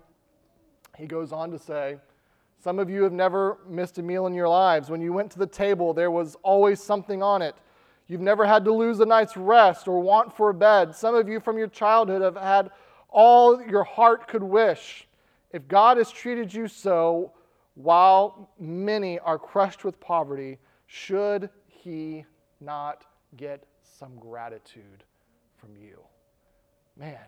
he 0.97 1.07
goes 1.07 1.31
on 1.31 1.49
to 1.51 1.57
say, 1.57 1.97
Some 2.63 2.79
of 2.79 2.89
you 2.89 3.03
have 3.03 3.11
never 3.11 3.57
missed 3.67 3.97
a 3.97 4.01
meal 4.01 4.25
in 4.25 4.33
your 4.33 4.47
lives. 4.47 4.89
When 4.89 5.01
you 5.01 5.11
went 5.11 5.29
to 5.33 5.37
the 5.37 5.45
table, 5.45 5.93
there 5.93 6.09
was 6.09 6.37
always 6.43 6.81
something 6.81 7.21
on 7.21 7.41
it. 7.41 7.55
You've 8.07 8.21
never 8.21 8.45
had 8.45 8.63
to 8.63 8.71
lose 8.71 9.01
a 9.01 9.05
night's 9.05 9.35
rest 9.35 9.85
or 9.85 9.99
want 9.99 10.33
for 10.33 10.49
a 10.49 10.53
bed. 10.53 10.95
Some 10.95 11.13
of 11.13 11.27
you 11.27 11.41
from 11.41 11.57
your 11.57 11.67
childhood 11.67 12.21
have 12.21 12.37
had 12.37 12.71
all 13.09 13.61
your 13.61 13.83
heart 13.83 14.29
could 14.29 14.43
wish. 14.43 15.09
If 15.51 15.67
God 15.67 15.97
has 15.97 16.09
treated 16.09 16.53
you 16.53 16.69
so, 16.69 17.33
while 17.75 18.49
many 18.57 19.19
are 19.19 19.37
crushed 19.37 19.83
with 19.83 19.99
poverty, 19.99 20.57
should 20.87 21.49
He 21.67 22.23
not 22.61 23.03
get 23.35 23.65
some 23.81 24.15
gratitude 24.15 25.03
from 25.57 25.75
you? 25.75 25.99
Man, 26.95 27.25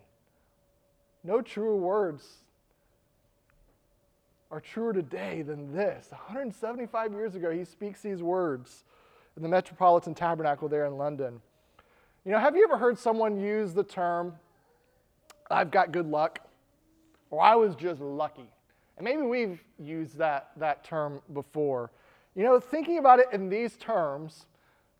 no 1.25 1.41
truer 1.41 1.75
words 1.75 2.44
are 4.55 4.61
truer 4.61 4.93
today 4.93 5.41
than 5.41 5.75
this. 5.75 6.07
175 6.11 7.11
years 7.11 7.35
ago, 7.35 7.51
he 7.51 7.65
speaks 7.65 8.01
these 8.01 8.23
words 8.23 8.85
in 9.35 9.43
the 9.43 9.49
Metropolitan 9.49 10.15
Tabernacle 10.15 10.69
there 10.69 10.85
in 10.85 10.97
London. 10.97 11.41
You 12.23 12.31
know, 12.31 12.39
have 12.39 12.55
you 12.55 12.63
ever 12.63 12.77
heard 12.77 12.97
someone 12.97 13.37
use 13.37 13.73
the 13.73 13.83
term, 13.83 14.33
I've 15.51 15.71
got 15.71 15.91
good 15.91 16.07
luck, 16.07 16.39
or 17.31 17.41
I 17.41 17.55
was 17.55 17.75
just 17.75 17.99
lucky? 17.99 18.49
And 18.95 19.03
maybe 19.03 19.23
we've 19.23 19.59
used 19.77 20.17
that, 20.19 20.51
that 20.55 20.85
term 20.85 21.21
before. 21.33 21.91
You 22.33 22.43
know, 22.43 22.57
thinking 22.57 22.97
about 22.97 23.19
it 23.19 23.27
in 23.33 23.49
these 23.49 23.75
terms, 23.75 24.45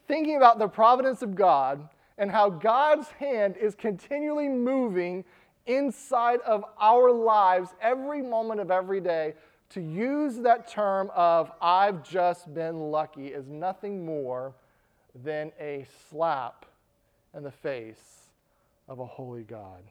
thinking 0.06 0.36
about 0.36 0.60
the 0.60 0.68
providence 0.68 1.22
of 1.22 1.34
God 1.34 1.88
and 2.18 2.30
how 2.30 2.50
God's 2.50 3.08
hand 3.08 3.56
is 3.56 3.74
continually 3.74 4.50
moving 4.50 5.24
inside 5.66 6.40
of 6.42 6.64
our 6.80 7.12
lives 7.12 7.70
every 7.82 8.22
moment 8.22 8.60
of 8.60 8.72
every 8.72 9.02
day, 9.02 9.34
to 9.70 9.82
use 9.82 10.38
that 10.38 10.68
term 10.68 11.10
of 11.16 11.52
I've 11.62 12.04
just 12.04 12.54
been 12.54 12.92
lucky 12.92 13.28
is 13.28 13.48
nothing 13.48 14.06
more 14.06 14.54
than 15.24 15.52
a 15.60 15.86
slap 16.10 16.66
in 17.34 17.44
the 17.44 17.52
face 17.52 18.30
of 18.88 19.00
a 19.00 19.06
holy 19.06 19.44
God. 19.44 19.84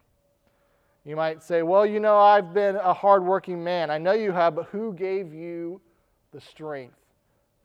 You 1.04 1.16
might 1.16 1.42
say, 1.42 1.62
Well, 1.62 1.84
you 1.84 2.00
know, 2.00 2.18
I've 2.18 2.54
been 2.54 2.76
a 2.76 2.94
hardworking 2.94 3.62
man. 3.62 3.90
I 3.90 3.98
know 3.98 4.12
you 4.12 4.32
have, 4.32 4.54
but 4.54 4.66
who 4.66 4.94
gave 4.94 5.34
you 5.34 5.80
the 6.32 6.40
strength 6.40 6.96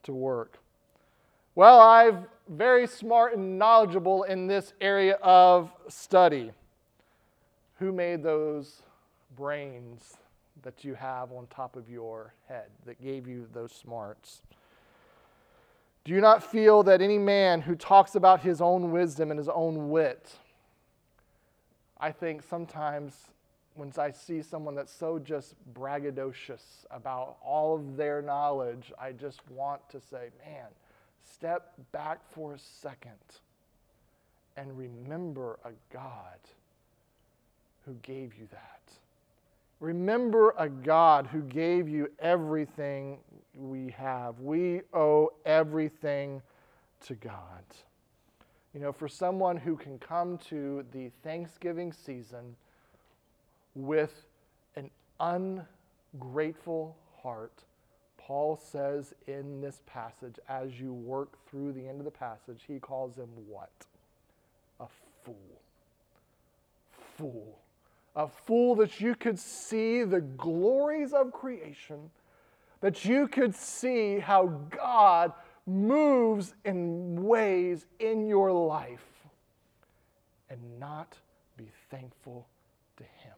to 0.03 0.13
work? 0.13 0.57
Well, 1.55 1.79
I'm 1.79 2.25
very 2.49 2.87
smart 2.87 3.35
and 3.35 3.57
knowledgeable 3.57 4.23
in 4.23 4.47
this 4.47 4.73
area 4.81 5.15
of 5.15 5.71
study. 5.87 6.51
Who 7.79 7.93
made 7.93 8.24
those 8.24 8.81
brains 9.38 10.17
that 10.63 10.83
you 10.83 10.95
have 10.95 11.31
on 11.31 11.48
top 11.48 11.77
of 11.77 11.89
your 11.89 12.33
head 12.50 12.65
that 12.86 13.01
gave 13.01 13.25
you 13.25 13.48
those 13.53 13.71
smarts? 13.71 14.41
Do 16.03 16.12
you 16.12 16.19
not 16.19 16.43
feel 16.43 16.83
that 16.83 17.01
any 17.01 17.17
man 17.17 17.62
who 17.62 17.75
talks 17.75 18.15
about 18.15 18.41
his 18.41 18.59
own 18.59 18.91
wisdom 18.91 19.31
and 19.31 19.38
his 19.38 19.48
own 19.48 19.89
wit, 19.89 20.33
I 21.98 22.12
think 22.12 22.43
sometimes 22.43 23.15
when 23.75 23.93
I 23.98 24.12
see 24.12 24.41
someone 24.41 24.75
that's 24.75 24.93
so 24.93 25.17
just 25.17 25.55
braggadocious 25.74 26.86
about 26.91 27.38
all 27.41 27.75
of 27.75 27.95
their 27.95 28.21
knowledge, 28.21 28.91
I 29.00 29.13
just 29.13 29.39
want 29.50 29.88
to 29.91 30.01
say, 30.01 30.31
man, 30.45 30.67
step 31.24 31.74
back 31.93 32.19
for 32.29 32.55
a 32.55 32.59
second 32.59 33.12
and 34.57 34.77
remember 34.77 35.59
a 35.63 35.71
God 35.93 36.39
who 37.89 37.96
gave 38.03 38.36
you 38.36 38.48
that. 38.51 38.79
Remember 39.79 40.53
a 40.60 40.69
God 40.69 41.25
who 41.25 41.41
gave 41.41 41.89
you 41.89 42.12
everything 42.19 43.17
we 43.55 43.89
have. 43.98 44.39
We 44.39 44.81
owe 44.93 45.31
everything 45.43 46.41
to 47.08 47.15
God. 47.15 47.63
You 48.75 48.79
know, 48.79 48.91
for 48.91 49.08
someone 49.08 49.58
who 49.58 49.75
can 49.75 49.98
come 49.98 50.38
to 50.50 50.86
the 50.91 51.10
Thanksgiving 51.24 51.91
season 51.91 52.55
with 53.74 54.27
an 54.75 54.91
ungrateful 55.19 56.96
heart, 57.24 57.63
Paul 58.19 58.55
says 58.72 59.15
in 59.25 59.62
this 59.62 59.81
passage, 59.88 60.36
as 60.48 60.79
you 60.79 60.93
work 60.93 61.43
through 61.50 61.72
the 61.72 61.88
end 61.88 61.98
of 61.98 62.05
the 62.05 62.12
passage, 62.12 62.62
he 62.67 62.77
calls 62.77 63.15
him 63.15 63.29
what? 63.48 63.72
A 64.79 64.86
fool. 65.24 65.62
Fool 67.17 67.58
a 68.19 68.27
fool 68.27 68.75
that 68.75 68.99
you 68.99 69.15
could 69.15 69.39
see 69.39 70.03
the 70.03 70.19
glories 70.19 71.13
of 71.13 71.31
creation, 71.31 72.11
that 72.81 73.05
you 73.05 73.29
could 73.29 73.55
see 73.55 74.19
how 74.19 74.47
God 74.69 75.31
moves 75.65 76.53
in 76.65 77.23
ways 77.23 77.85
in 77.99 78.27
your 78.27 78.51
life 78.51 79.05
and 80.49 80.59
not 80.81 81.15
be 81.55 81.69
thankful 81.89 82.45
to 82.97 83.03
Him 83.03 83.38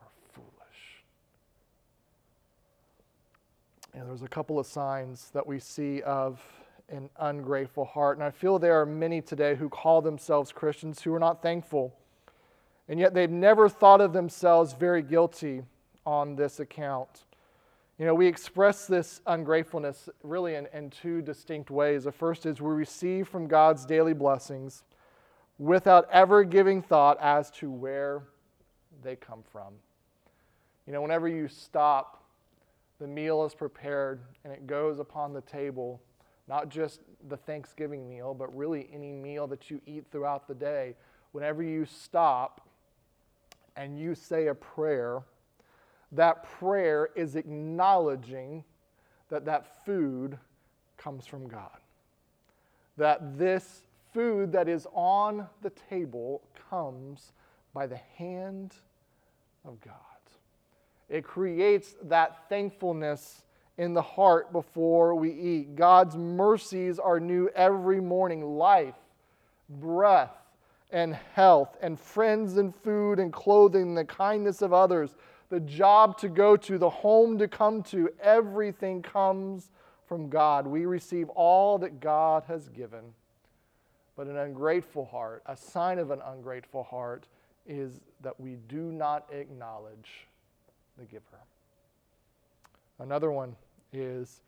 are 0.00 0.06
foolish. 0.32 1.04
And 3.92 4.08
there's 4.08 4.22
a 4.22 4.28
couple 4.28 4.58
of 4.58 4.66
signs 4.66 5.28
that 5.34 5.46
we 5.46 5.58
see 5.58 6.00
of 6.02 6.40
an 6.88 7.10
ungrateful 7.20 7.84
heart. 7.84 8.16
And 8.16 8.24
I 8.24 8.30
feel 8.30 8.58
there 8.58 8.80
are 8.80 8.86
many 8.86 9.20
today 9.20 9.56
who 9.56 9.68
call 9.68 10.00
themselves 10.00 10.52
Christians 10.52 11.02
who 11.02 11.12
are 11.12 11.20
not 11.20 11.42
thankful. 11.42 11.94
And 12.88 12.98
yet 12.98 13.14
they've 13.14 13.30
never 13.30 13.68
thought 13.68 14.00
of 14.00 14.12
themselves 14.12 14.72
very 14.72 15.02
guilty 15.02 15.62
on 16.06 16.36
this 16.36 16.58
account. 16.58 17.24
You 17.98 18.06
know, 18.06 18.14
we 18.14 18.26
express 18.26 18.86
this 18.86 19.20
ungratefulness 19.26 20.08
really 20.22 20.54
in, 20.54 20.68
in 20.72 20.88
two 20.90 21.20
distinct 21.20 21.70
ways. 21.70 22.04
The 22.04 22.12
first 22.12 22.46
is 22.46 22.60
we 22.60 22.70
receive 22.70 23.28
from 23.28 23.48
God's 23.48 23.84
daily 23.84 24.14
blessings 24.14 24.84
without 25.58 26.08
ever 26.12 26.44
giving 26.44 26.80
thought 26.80 27.18
as 27.20 27.50
to 27.50 27.70
where 27.70 28.22
they 29.02 29.16
come 29.16 29.42
from. 29.52 29.74
You 30.86 30.92
know, 30.92 31.02
whenever 31.02 31.28
you 31.28 31.48
stop, 31.48 32.22
the 33.00 33.06
meal 33.06 33.44
is 33.44 33.54
prepared 33.54 34.20
and 34.44 34.52
it 34.52 34.66
goes 34.66 35.00
upon 35.00 35.32
the 35.32 35.40
table, 35.42 36.00
not 36.48 36.68
just 36.68 37.00
the 37.28 37.36
Thanksgiving 37.36 38.08
meal, 38.08 38.32
but 38.32 38.56
really 38.56 38.88
any 38.94 39.12
meal 39.12 39.46
that 39.48 39.70
you 39.70 39.80
eat 39.86 40.04
throughout 40.10 40.46
the 40.48 40.54
day. 40.54 40.94
Whenever 41.32 41.62
you 41.62 41.84
stop, 41.84 42.67
and 43.78 43.96
you 43.96 44.14
say 44.16 44.48
a 44.48 44.54
prayer, 44.54 45.22
that 46.10 46.42
prayer 46.58 47.10
is 47.14 47.36
acknowledging 47.36 48.64
that 49.28 49.44
that 49.44 49.84
food 49.86 50.36
comes 50.96 51.26
from 51.26 51.46
God. 51.46 51.78
That 52.96 53.38
this 53.38 53.82
food 54.12 54.50
that 54.52 54.68
is 54.68 54.88
on 54.92 55.46
the 55.62 55.70
table 55.70 56.42
comes 56.68 57.32
by 57.72 57.86
the 57.86 58.00
hand 58.16 58.74
of 59.64 59.80
God. 59.80 59.94
It 61.08 61.22
creates 61.22 61.94
that 62.02 62.48
thankfulness 62.48 63.42
in 63.76 63.94
the 63.94 64.02
heart 64.02 64.52
before 64.52 65.14
we 65.14 65.30
eat. 65.30 65.76
God's 65.76 66.16
mercies 66.16 66.98
are 66.98 67.20
new 67.20 67.48
every 67.54 68.00
morning 68.00 68.42
life, 68.42 68.96
breath, 69.68 70.34
and 70.90 71.14
health, 71.34 71.76
and 71.82 71.98
friends 71.98 72.56
and 72.56 72.74
food 72.74 73.18
and 73.18 73.32
clothing, 73.32 73.94
the 73.94 74.04
kindness 74.04 74.62
of 74.62 74.72
others, 74.72 75.16
the 75.50 75.60
job 75.60 76.18
to 76.18 76.28
go 76.28 76.56
to, 76.56 76.78
the 76.78 76.90
home 76.90 77.38
to 77.38 77.48
come 77.48 77.82
to, 77.82 78.08
everything 78.22 79.02
comes 79.02 79.70
from 80.06 80.28
God. 80.28 80.66
We 80.66 80.86
receive 80.86 81.28
all 81.30 81.78
that 81.78 82.00
God 82.00 82.44
has 82.48 82.68
given. 82.68 83.14
But 84.16 84.26
an 84.26 84.36
ungrateful 84.36 85.04
heart, 85.04 85.42
a 85.46 85.56
sign 85.56 85.98
of 85.98 86.10
an 86.10 86.20
ungrateful 86.26 86.82
heart, 86.82 87.26
is 87.66 88.00
that 88.22 88.38
we 88.40 88.56
do 88.68 88.90
not 88.90 89.28
acknowledge 89.30 90.26
the 90.98 91.04
giver. 91.04 91.22
Another 92.98 93.30
one 93.30 93.54
is 93.92 94.40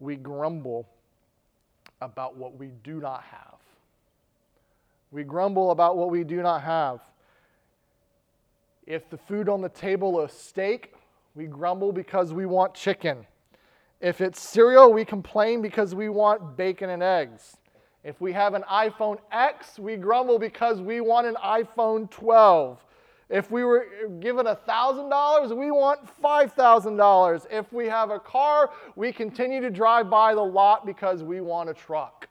we 0.00 0.16
grumble 0.16 0.88
about 2.00 2.36
what 2.36 2.58
we 2.58 2.68
do 2.82 3.00
not 3.00 3.22
have. 3.22 3.58
We 5.14 5.22
grumble 5.22 5.70
about 5.70 5.96
what 5.96 6.10
we 6.10 6.24
do 6.24 6.42
not 6.42 6.62
have. 6.62 6.98
If 8.84 9.08
the 9.08 9.16
food 9.16 9.48
on 9.48 9.60
the 9.60 9.68
table 9.68 10.20
is 10.20 10.32
steak, 10.32 10.92
we 11.36 11.46
grumble 11.46 11.92
because 11.92 12.32
we 12.32 12.46
want 12.46 12.74
chicken. 12.74 13.24
If 14.00 14.20
it's 14.20 14.40
cereal, 14.40 14.92
we 14.92 15.04
complain 15.04 15.62
because 15.62 15.94
we 15.94 16.08
want 16.08 16.56
bacon 16.56 16.90
and 16.90 17.00
eggs. 17.00 17.58
If 18.02 18.20
we 18.20 18.32
have 18.32 18.54
an 18.54 18.64
iPhone 18.68 19.18
X, 19.30 19.78
we 19.78 19.94
grumble 19.94 20.40
because 20.40 20.80
we 20.80 21.00
want 21.00 21.28
an 21.28 21.36
iPhone 21.36 22.10
12. 22.10 22.84
If 23.30 23.52
we 23.52 23.62
were 23.62 23.86
given 24.18 24.46
$1,000, 24.46 25.56
we 25.56 25.70
want 25.70 26.00
$5,000. 26.20 27.46
If 27.52 27.72
we 27.72 27.86
have 27.86 28.10
a 28.10 28.18
car, 28.18 28.70
we 28.96 29.12
continue 29.12 29.60
to 29.60 29.70
drive 29.70 30.10
by 30.10 30.34
the 30.34 30.42
lot 30.42 30.84
because 30.84 31.22
we 31.22 31.40
want 31.40 31.70
a 31.70 31.74
truck 31.74 32.28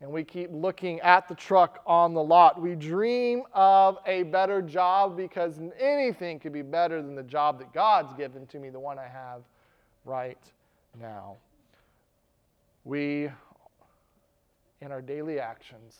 and 0.00 0.10
we 0.10 0.22
keep 0.22 0.50
looking 0.52 1.00
at 1.00 1.26
the 1.28 1.34
truck 1.34 1.82
on 1.86 2.14
the 2.14 2.22
lot. 2.22 2.60
We 2.60 2.76
dream 2.76 3.42
of 3.52 3.98
a 4.06 4.22
better 4.24 4.62
job 4.62 5.16
because 5.16 5.58
anything 5.78 6.38
could 6.38 6.52
be 6.52 6.62
better 6.62 7.02
than 7.02 7.16
the 7.16 7.22
job 7.22 7.58
that 7.58 7.72
God's 7.72 8.14
given 8.14 8.46
to 8.48 8.58
me, 8.58 8.70
the 8.70 8.78
one 8.78 8.98
I 8.98 9.08
have 9.08 9.42
right 10.04 10.38
now. 11.00 11.36
We, 12.84 13.28
in 14.80 14.92
our 14.92 15.02
daily 15.02 15.40
actions, 15.40 15.98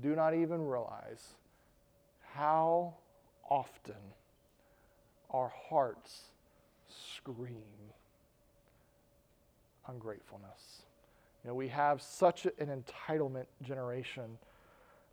do 0.00 0.14
not 0.14 0.34
even 0.34 0.64
realize 0.64 1.34
how 2.32 2.94
often 3.48 3.94
our 5.30 5.52
hearts 5.68 6.30
scream 6.88 7.64
ungratefulness. 9.88 10.82
You 11.46 11.52
know, 11.52 11.54
we 11.54 11.68
have 11.68 12.02
such 12.02 12.46
an 12.58 12.82
entitlement 13.06 13.46
generation 13.62 14.36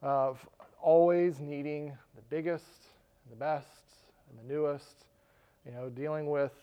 of 0.02 0.44
always 0.82 1.40
needing 1.40 1.96
the 2.16 2.24
biggest, 2.28 2.88
the 3.30 3.36
best, 3.36 3.68
and 4.28 4.40
the 4.40 4.52
newest. 4.52 5.06
You 5.64 5.74
know, 5.74 5.90
dealing 5.90 6.32
with 6.32 6.54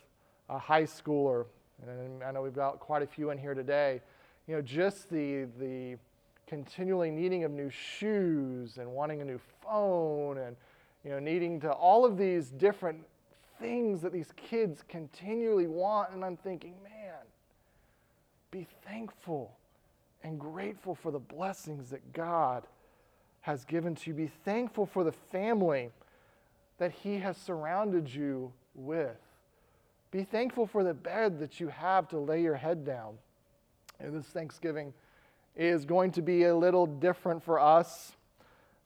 a 0.48 0.58
high 0.58 0.82
schooler, 0.82 1.44
and 1.86 2.20
I 2.24 2.32
know 2.32 2.42
we've 2.42 2.52
got 2.52 2.80
quite 2.80 3.02
a 3.02 3.06
few 3.06 3.30
in 3.30 3.38
here 3.38 3.54
today. 3.54 4.00
You 4.48 4.56
know, 4.56 4.60
just 4.60 5.08
the 5.08 5.46
the 5.60 5.98
continually 6.48 7.12
needing 7.12 7.44
of 7.44 7.52
new 7.52 7.70
shoes 7.70 8.78
and 8.78 8.90
wanting 8.90 9.20
a 9.20 9.24
new 9.24 9.38
phone 9.62 10.38
and 10.38 10.56
you 11.04 11.12
know 11.12 11.20
needing 11.20 11.60
to 11.60 11.70
all 11.70 12.04
of 12.04 12.18
these 12.18 12.50
different 12.50 13.06
things 13.60 14.02
that 14.02 14.12
these 14.12 14.32
kids 14.36 14.82
continually 14.88 15.68
want 15.68 16.10
and 16.10 16.24
I'm 16.24 16.36
thinking, 16.36 16.74
man, 16.82 17.22
be 18.50 18.66
thankful 18.84 19.54
and 20.22 20.38
grateful 20.38 20.94
for 20.94 21.10
the 21.10 21.18
blessings 21.18 21.90
that 21.90 22.12
God 22.12 22.64
has 23.42 23.64
given 23.64 23.94
to 23.96 24.10
you. 24.10 24.14
Be 24.14 24.30
thankful 24.44 24.86
for 24.86 25.04
the 25.04 25.12
family 25.12 25.90
that 26.78 26.92
He 26.92 27.18
has 27.18 27.36
surrounded 27.36 28.12
you 28.12 28.52
with. 28.74 29.20
Be 30.10 30.24
thankful 30.24 30.66
for 30.66 30.82
the 30.82 30.94
bed 30.94 31.38
that 31.38 31.60
you 31.60 31.68
have 31.68 32.08
to 32.08 32.18
lay 32.18 32.42
your 32.42 32.56
head 32.56 32.84
down. 32.84 33.14
And 33.98 34.14
this 34.14 34.26
Thanksgiving 34.26 34.92
is 35.56 35.84
going 35.84 36.10
to 36.12 36.22
be 36.22 36.44
a 36.44 36.56
little 36.56 36.86
different 36.86 37.42
for 37.42 37.60
us. 37.60 38.12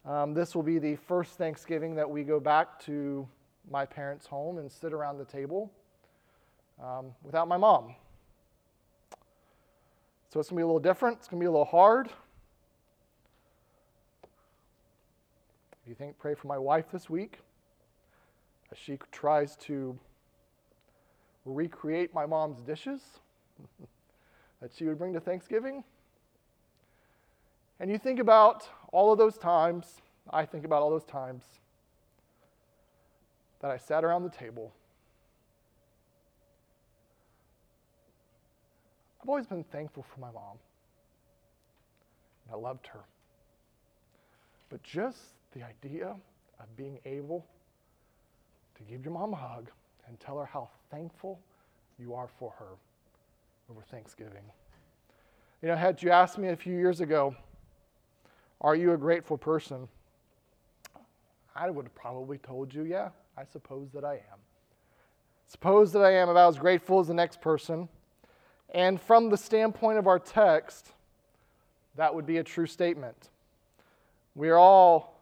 Um, 0.05 0.35
this 0.35 0.55
will 0.55 0.63
be 0.63 0.79
the 0.79 0.97
first 0.97 1.39
Thanksgiving 1.39 1.95
that 1.95 2.09
we 2.09 2.25
go 2.25 2.39
back 2.39 2.79
to 2.81 3.27
my 3.71 3.87
parents' 3.87 4.27
home 4.27 4.59
and 4.59 4.71
sit 4.71 4.93
around 4.93 5.19
the 5.19 5.25
table 5.25 5.73
um, 6.83 7.07
without 7.23 7.49
my 7.49 7.57
mom. 7.57 7.95
So 10.35 10.41
it's 10.41 10.49
going 10.49 10.57
to 10.57 10.63
be 10.63 10.65
a 10.65 10.67
little 10.67 10.81
different. 10.81 11.19
It's 11.19 11.29
going 11.29 11.39
to 11.39 11.45
be 11.45 11.47
a 11.47 11.51
little 11.53 11.65
hard. 11.65 12.09
If 15.81 15.89
you 15.89 15.95
think, 15.95 16.19
pray 16.19 16.35
for 16.35 16.49
my 16.49 16.59
wife 16.59 16.87
this 16.91 17.09
week 17.09 17.39
as 18.73 18.77
she 18.77 18.99
tries 19.13 19.55
to 19.59 19.97
recreate 21.45 22.13
my 22.13 22.27
mom's 22.27 22.61
dishes 22.63 23.01
that 24.61 24.73
she 24.77 24.87
would 24.87 24.99
bring 24.99 25.13
to 25.13 25.21
Thanksgiving? 25.21 25.85
And 27.79 27.89
you 27.89 27.97
think 27.97 28.19
about 28.19 28.69
all 28.93 29.13
of 29.13 29.19
those 29.19 29.39
times, 29.39 30.01
I 30.29 30.47
think 30.47 30.65
about 30.65 30.83
all 30.83 30.91
those 30.91 31.05
times 31.05 31.45
that 33.61 33.71
I 33.71 33.77
sat 33.77 34.03
around 34.03 34.25
the 34.25 34.31
table. 34.31 34.73
I've 39.25 39.31
always 39.31 39.47
been 39.47 39.65
thankful 39.65 40.05
for 40.15 40.21
my 40.21 40.31
mom. 40.31 40.59
And 42.45 42.55
I 42.55 42.59
loved 42.59 42.87
her. 42.89 43.01
But 44.69 44.83
just 44.83 45.19
the 45.55 45.63
idea 45.63 46.15
of 46.61 46.77
being 46.77 46.99
able 47.07 47.47
to 48.77 48.83
give 48.83 49.03
your 49.03 49.15
mom 49.15 49.33
a 49.33 49.37
hug 49.37 49.71
and 50.07 50.21
tell 50.21 50.39
her 50.39 50.45
how 50.45 50.69
thankful 50.91 51.41
you 51.99 52.13
are 52.13 52.29
for 52.39 52.53
her 52.59 52.77
over 53.71 53.81
Thanksgiving. 53.81 54.45
You 55.63 55.69
know, 55.69 55.77
had 55.77 56.03
you 56.03 56.11
asked 56.11 56.37
me 56.37 56.49
a 56.49 56.57
few 56.57 56.75
years 56.75 57.01
ago, 57.01 57.35
are 58.61 58.77
you 58.77 58.93
a 58.93 58.99
grateful 58.99 59.39
person? 59.39 59.89
I 61.57 61.71
would 61.71 61.87
have 61.87 61.95
probably 61.95 62.37
told 62.37 62.75
you, 62.75 62.83
yeah, 62.83 63.09
I 63.39 63.45
suppose 63.51 63.89
that 63.95 64.05
I 64.05 64.17
am. 64.17 64.39
Suppose 65.49 65.93
that 65.93 66.03
I 66.03 66.13
am 66.13 66.29
about 66.29 66.51
as 66.51 66.59
grateful 66.59 67.01
as 67.01 67.09
the 67.09 67.15
next 67.15 67.41
person. 67.41 67.89
And 68.75 69.01
from 69.01 69.31
the 69.31 69.37
standpoint 69.37 69.99
of 69.99 70.09
our 70.09 70.19
text, 70.19 70.91
that 71.95 72.13
would 72.13 72.27
be 72.27 72.39
a 72.39 72.43
true 72.43 72.67
statement. 72.67 73.31
We 74.35 74.51
are 74.51 74.59
all 74.59 75.21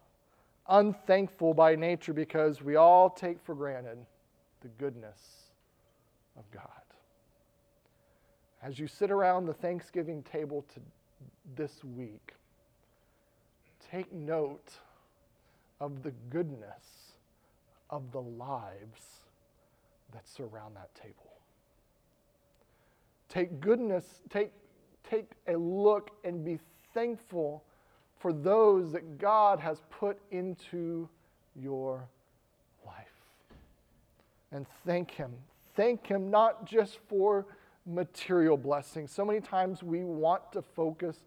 unthankful 0.67 1.53
by 1.53 1.75
nature 1.75 2.13
because 2.13 2.63
we 2.63 2.77
all 2.77 3.11
take 3.11 3.39
for 3.39 3.53
granted 3.53 3.99
the 4.61 4.69
goodness 4.79 5.19
of 6.35 6.49
God. 6.49 6.63
As 8.63 8.79
you 8.79 8.87
sit 8.87 9.11
around 9.11 9.45
the 9.45 9.53
Thanksgiving 9.53 10.23
table 10.23 10.65
to 10.73 10.79
this 11.55 11.83
week, 11.83 12.33
take 13.91 14.11
note 14.11 14.71
of 15.79 16.01
the 16.01 16.13
goodness 16.31 17.11
of 17.91 18.11
the 18.11 18.21
lives 18.21 19.19
that 20.11 20.27
surround 20.27 20.75
that 20.75 20.95
table. 20.95 21.32
Take 23.33 23.59
goodness, 23.61 24.21
take, 24.29 24.51
take 25.09 25.31
a 25.47 25.53
look 25.53 26.11
and 26.23 26.45
be 26.45 26.59
thankful 26.93 27.63
for 28.19 28.31
those 28.31 28.91
that 28.91 29.17
God 29.17 29.59
has 29.59 29.81
put 29.89 30.19
into 30.29 31.09
your 31.55 32.07
life. 32.85 32.93
And 34.51 34.67
thank 34.85 35.09
Him. 35.09 35.31
Thank 35.75 36.05
Him 36.05 36.29
not 36.29 36.65
just 36.65 36.99
for 37.09 37.47
material 37.87 38.55
blessings. 38.55 39.11
So 39.11 39.25
many 39.25 39.41
times 39.41 39.81
we 39.81 40.03
want 40.03 40.51
to 40.51 40.61
focus 40.61 41.23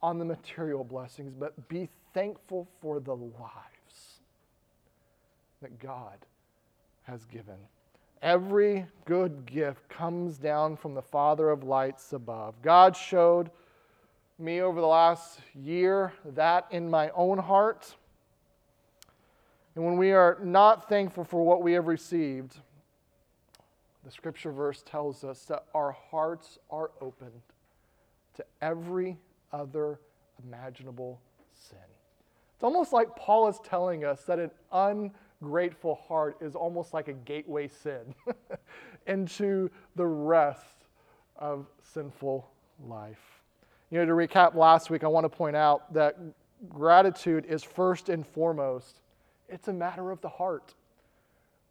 on 0.00 0.18
the 0.20 0.24
material 0.24 0.84
blessings, 0.84 1.32
but 1.36 1.68
be 1.68 1.88
thankful 2.14 2.68
for 2.80 3.00
the 3.00 3.16
lives 3.16 4.20
that 5.60 5.80
God 5.80 6.18
has 7.02 7.24
given. 7.24 7.56
Every 8.22 8.86
good 9.04 9.46
gift 9.46 9.88
comes 9.88 10.38
down 10.38 10.76
from 10.76 10.94
the 10.94 11.02
Father 11.02 11.50
of 11.50 11.62
lights 11.62 12.12
above. 12.12 12.60
God 12.62 12.96
showed 12.96 13.50
me 14.38 14.60
over 14.60 14.80
the 14.80 14.86
last 14.86 15.40
year 15.54 16.12
that 16.24 16.66
in 16.70 16.90
my 16.90 17.10
own 17.10 17.38
heart. 17.38 17.94
And 19.74 19.84
when 19.84 19.96
we 19.96 20.12
are 20.12 20.38
not 20.42 20.88
thankful 20.88 21.24
for 21.24 21.44
what 21.44 21.62
we 21.62 21.72
have 21.74 21.86
received, 21.86 22.56
the 24.04 24.10
scripture 24.10 24.50
verse 24.50 24.82
tells 24.82 25.22
us 25.22 25.44
that 25.44 25.64
our 25.74 25.92
hearts 26.10 26.58
are 26.70 26.90
opened 27.00 27.42
to 28.34 28.44
every 28.60 29.16
other 29.52 30.00
imaginable 30.44 31.20
sin. 31.52 31.78
It's 32.54 32.64
almost 32.64 32.92
like 32.92 33.14
Paul 33.14 33.48
is 33.48 33.60
telling 33.64 34.04
us 34.04 34.22
that 34.22 34.38
an 34.38 34.50
ungrateful 35.40 35.94
heart 36.08 36.36
is 36.40 36.54
almost 36.54 36.94
like 36.94 37.08
a 37.08 37.12
gateway 37.12 37.68
sin 37.68 38.14
into 39.06 39.70
the 39.96 40.06
rest 40.06 40.86
of 41.36 41.66
sinful 41.92 42.48
life. 42.86 43.42
You 43.90 43.98
know, 43.98 44.06
to 44.06 44.12
recap 44.12 44.54
last 44.54 44.90
week, 44.90 45.04
I 45.04 45.08
want 45.08 45.24
to 45.24 45.28
point 45.28 45.56
out 45.56 45.92
that 45.94 46.16
gratitude 46.68 47.46
is 47.46 47.62
first 47.62 48.08
and 48.08 48.26
foremost, 48.26 49.00
it's 49.48 49.68
a 49.68 49.72
matter 49.72 50.10
of 50.10 50.20
the 50.20 50.28
heart. 50.28 50.74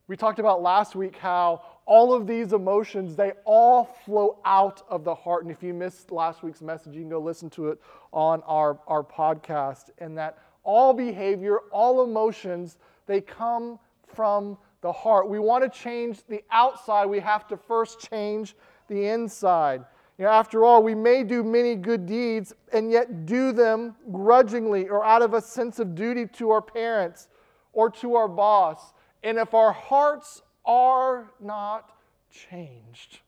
We 0.08 0.15
talked 0.15 0.39
about 0.39 0.62
last 0.62 0.95
week 0.95 1.17
how 1.17 1.62
all 1.86 2.13
of 2.13 2.25
these 2.25 2.53
emotions, 2.53 3.15
they 3.15 3.34
all 3.43 3.84
flow 4.06 4.39
out 4.45 4.82
of 4.89 5.03
the 5.03 5.13
heart. 5.13 5.43
And 5.43 5.51
if 5.51 5.62
you 5.62 5.73
missed 5.73 6.12
last 6.12 6.43
week's 6.43 6.62
message, 6.62 6.93
you 6.93 7.01
can 7.01 7.10
go 7.10 7.19
listen 7.19 7.49
to 7.51 7.67
it 7.67 7.82
on 8.13 8.41
our, 8.43 8.80
our 8.88 9.03
podcast. 9.03 9.89
And 9.99 10.17
that 10.17 10.38
all 10.63 10.93
behavior, 10.93 11.60
all 11.71 12.03
emotions, 12.03 12.77
they 13.08 13.22
come 13.22 13.80
from 14.13 14.58
the 14.82 14.91
heart. 14.91 15.28
We 15.28 15.39
want 15.39 15.63
to 15.63 15.70
change 15.70 16.20
the 16.30 16.43
outside, 16.52 17.06
we 17.08 17.20
have 17.20 17.48
to 17.48 17.58
first 17.58 18.00
change 18.00 18.56
the 18.88 19.08
inside. 19.08 19.84
You 20.17 20.26
know, 20.26 20.32
after 20.32 20.63
all, 20.63 20.82
we 20.82 20.96
may 20.96 21.24
do 21.24 21.43
many 21.43 21.76
good 21.76 22.06
deeds 22.06 22.54
and 22.74 22.91
yet 22.91 23.26
do 23.26 23.52
them 23.52 23.96
grudgingly 24.12 24.89
or 24.89 25.06
out 25.06 25.22
of 25.22 25.34
a 25.34 25.41
sense 25.41 25.78
of 25.80 25.93
duty 25.93 26.26
to 26.34 26.50
our 26.50 26.62
parents 26.62 27.28
or 27.74 27.89
to 27.91 28.15
our 28.15 28.28
boss. 28.28 28.93
And 29.24 29.38
if 29.38 29.54
our 29.54 29.72
hearts 29.72 30.41
are 30.65 31.32
not 31.39 31.91
changed, 32.32 33.20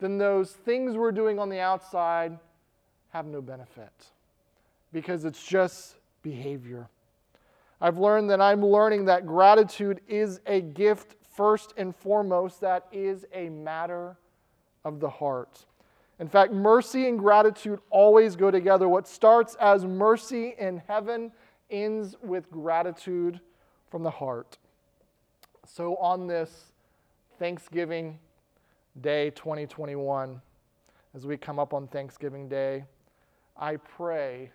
then 0.00 0.18
those 0.18 0.50
things 0.50 0.96
we're 0.96 1.12
doing 1.12 1.38
on 1.38 1.48
the 1.48 1.60
outside 1.60 2.36
have 3.10 3.26
no 3.26 3.40
benefit 3.40 3.92
because 4.92 5.24
it's 5.24 5.44
just 5.44 5.96
behavior. 6.22 6.88
I've 7.82 7.98
learned 7.98 8.30
that 8.30 8.40
I'm 8.40 8.64
learning 8.64 9.06
that 9.06 9.26
gratitude 9.26 10.02
is 10.06 10.38
a 10.46 10.60
gift 10.60 11.16
first 11.34 11.74
and 11.76 11.94
foremost, 11.96 12.60
that 12.60 12.86
is 12.92 13.26
a 13.34 13.48
matter 13.48 14.16
of 14.84 15.00
the 15.00 15.10
heart. 15.10 15.64
In 16.20 16.28
fact, 16.28 16.52
mercy 16.52 17.08
and 17.08 17.18
gratitude 17.18 17.80
always 17.90 18.36
go 18.36 18.52
together. 18.52 18.88
What 18.88 19.08
starts 19.08 19.56
as 19.56 19.84
mercy 19.84 20.54
in 20.60 20.80
heaven 20.86 21.32
ends 21.70 22.14
with 22.22 22.48
gratitude 22.52 23.40
from 23.90 24.04
the 24.04 24.10
heart. 24.10 24.58
So, 25.66 25.96
on 25.96 26.28
this 26.28 26.66
Thanksgiving 27.40 28.16
day 29.00 29.30
2021, 29.30 30.40
as 31.14 31.26
we 31.26 31.36
come 31.36 31.58
up 31.58 31.74
on 31.74 31.88
Thanksgiving 31.88 32.48
Day, 32.48 32.84
I 33.56 33.74
pray 33.76 34.52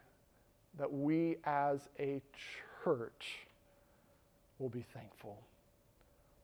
that 0.80 0.92
we 0.92 1.36
as 1.44 1.90
a 2.00 2.22
church 2.32 2.67
will 4.60 4.70
be 4.70 4.86
thankful. 4.94 5.38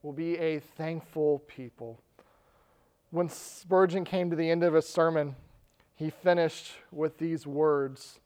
We'll 0.02 0.12
be 0.12 0.36
a 0.36 0.60
thankful 0.60 1.40
people. 1.46 1.98
When 3.10 3.28
Spurgeon 3.28 4.04
came 4.04 4.28
to 4.30 4.36
the 4.36 4.50
end 4.50 4.62
of 4.62 4.74
his 4.74 4.86
sermon, 4.86 5.36
he 5.94 6.10
finished 6.10 6.72
with 6.92 7.16
these 7.18 7.46
words, 7.46 8.20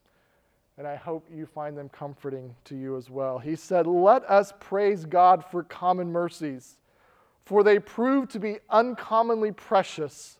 and 0.77 0.87
I 0.87 0.97
hope 0.97 1.29
you 1.33 1.47
find 1.47 1.77
them 1.77 1.89
comforting 1.89 2.57
to 2.65 2.77
you 2.77 2.97
as 2.97 3.09
well. 3.09 3.39
He 3.39 3.55
said, 3.55 3.87
Let 3.87 4.29
us 4.29 4.53
praise 4.59 5.05
God 5.05 5.45
for 5.45 5.63
common 5.63 6.11
mercies, 6.11 6.79
for 7.45 7.63
they 7.63 7.79
prove 7.79 8.29
to 8.31 8.41
be 8.41 8.59
uncommonly 8.71 9.53
precious 9.53 10.39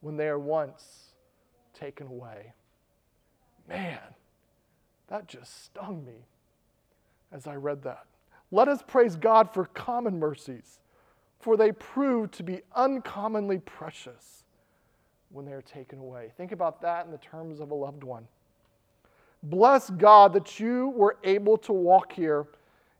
when 0.00 0.16
they 0.16 0.28
are 0.28 0.38
once 0.38 1.14
taken 1.74 2.06
away. 2.06 2.52
Man, 3.68 3.98
that 5.08 5.26
just 5.28 5.64
stung 5.64 6.04
me 6.06 6.24
as 7.32 7.46
I 7.46 7.54
read 7.54 7.82
that. 7.82 8.04
Let 8.50 8.68
us 8.68 8.82
praise 8.86 9.16
God 9.16 9.52
for 9.52 9.66
common 9.66 10.18
mercies, 10.18 10.80
for 11.38 11.56
they 11.56 11.72
prove 11.72 12.30
to 12.32 12.42
be 12.42 12.62
uncommonly 12.74 13.58
precious 13.58 14.44
when 15.30 15.44
they 15.44 15.52
are 15.52 15.62
taken 15.62 15.98
away. 15.98 16.32
Think 16.36 16.52
about 16.52 16.80
that 16.82 17.04
in 17.04 17.12
the 17.12 17.18
terms 17.18 17.60
of 17.60 17.70
a 17.70 17.74
loved 17.74 18.02
one. 18.02 18.26
Bless 19.42 19.90
God 19.90 20.32
that 20.32 20.58
you 20.58 20.88
were 20.96 21.16
able 21.22 21.56
to 21.58 21.72
walk 21.72 22.12
here 22.12 22.46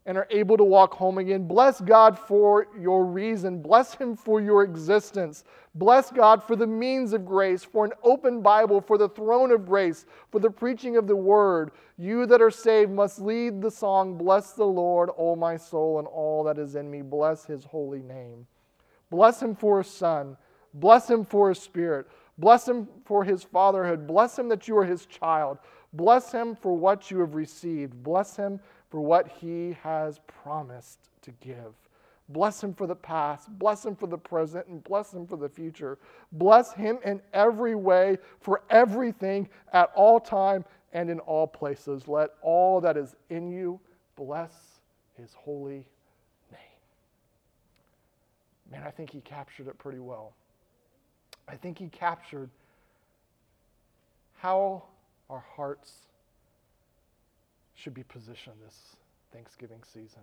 and 0.09 0.17
are 0.17 0.27
able 0.31 0.57
to 0.57 0.63
walk 0.63 0.95
home 0.95 1.19
again. 1.19 1.47
Bless 1.47 1.79
God 1.81 2.17
for 2.17 2.65
your 2.81 3.05
reason. 3.05 3.61
Bless 3.61 3.93
Him 3.93 4.15
for 4.15 4.41
your 4.41 4.63
existence. 4.63 5.43
Bless 5.75 6.09
God 6.09 6.43
for 6.43 6.55
the 6.55 6.65
means 6.65 7.13
of 7.13 7.27
grace, 7.27 7.63
for 7.63 7.85
an 7.85 7.91
open 8.01 8.41
Bible, 8.41 8.81
for 8.81 8.97
the 8.97 9.09
throne 9.09 9.51
of 9.51 9.67
grace, 9.67 10.07
for 10.31 10.39
the 10.39 10.49
preaching 10.49 10.97
of 10.97 11.05
the 11.05 11.15
word. 11.15 11.69
You 11.99 12.25
that 12.25 12.41
are 12.41 12.49
saved 12.49 12.89
must 12.89 13.21
lead 13.21 13.61
the 13.61 13.69
song, 13.69 14.17
Bless 14.17 14.53
the 14.53 14.65
Lord, 14.65 15.11
O 15.15 15.35
my 15.35 15.55
soul, 15.55 15.99
and 15.99 16.07
all 16.07 16.43
that 16.45 16.57
is 16.57 16.73
in 16.73 16.89
me. 16.89 17.03
Bless 17.03 17.45
His 17.45 17.63
holy 17.63 18.01
name. 18.01 18.47
Bless 19.11 19.39
Him 19.39 19.55
for 19.55 19.77
His 19.83 19.93
Son. 19.93 20.35
Bless 20.73 21.07
Him 21.07 21.23
for 21.23 21.49
His 21.49 21.59
Spirit. 21.59 22.07
Bless 22.39 22.67
Him 22.67 22.87
for 23.05 23.23
His 23.23 23.43
fatherhood. 23.43 24.07
Bless 24.07 24.39
Him 24.39 24.49
that 24.49 24.67
you 24.67 24.75
are 24.75 24.85
His 24.85 25.05
child. 25.05 25.59
Bless 25.93 26.31
Him 26.31 26.55
for 26.55 26.75
what 26.75 27.11
you 27.11 27.19
have 27.19 27.35
received. 27.35 28.01
Bless 28.01 28.35
Him 28.35 28.59
for 28.89 29.01
what 29.01 29.27
he 29.27 29.77
has 29.83 30.19
promised 30.27 30.99
to 31.21 31.31
give. 31.41 31.73
Bless 32.29 32.63
him 32.63 32.75
for 32.75 32.85
the 32.85 32.95
past, 32.95 33.49
bless 33.57 33.83
him 33.83 33.95
for 33.95 34.05
the 34.05 34.17
present, 34.17 34.67
and 34.67 34.83
bless 34.83 35.13
him 35.13 35.25
for 35.25 35.35
the 35.35 35.49
future. 35.49 35.97
Bless 36.31 36.71
him 36.73 36.99
in 37.03 37.21
every 37.33 37.73
way, 37.73 38.17
for 38.39 38.61
everything, 38.69 39.49
at 39.73 39.91
all 39.95 40.19
time, 40.19 40.63
and 40.93 41.09
in 41.09 41.19
all 41.21 41.47
places. 41.47 42.07
Let 42.07 42.31
all 42.41 42.81
that 42.81 42.97
is 42.97 43.15
in 43.29 43.51
you 43.51 43.79
bless 44.15 44.51
his 45.17 45.33
holy 45.33 45.87
name. 46.51 46.59
Man, 48.71 48.83
I 48.85 48.91
think 48.91 49.09
he 49.09 49.21
captured 49.21 49.67
it 49.67 49.77
pretty 49.79 49.99
well. 49.99 50.33
I 51.47 51.55
think 51.55 51.79
he 51.79 51.87
captured 51.87 52.51
how 54.37 54.83
our 55.31 55.43
hearts 55.55 56.08
should 57.79 57.93
be 57.93 58.03
positioned 58.03 58.57
this 58.65 58.97
Thanksgiving 59.31 59.81
season. 59.93 60.21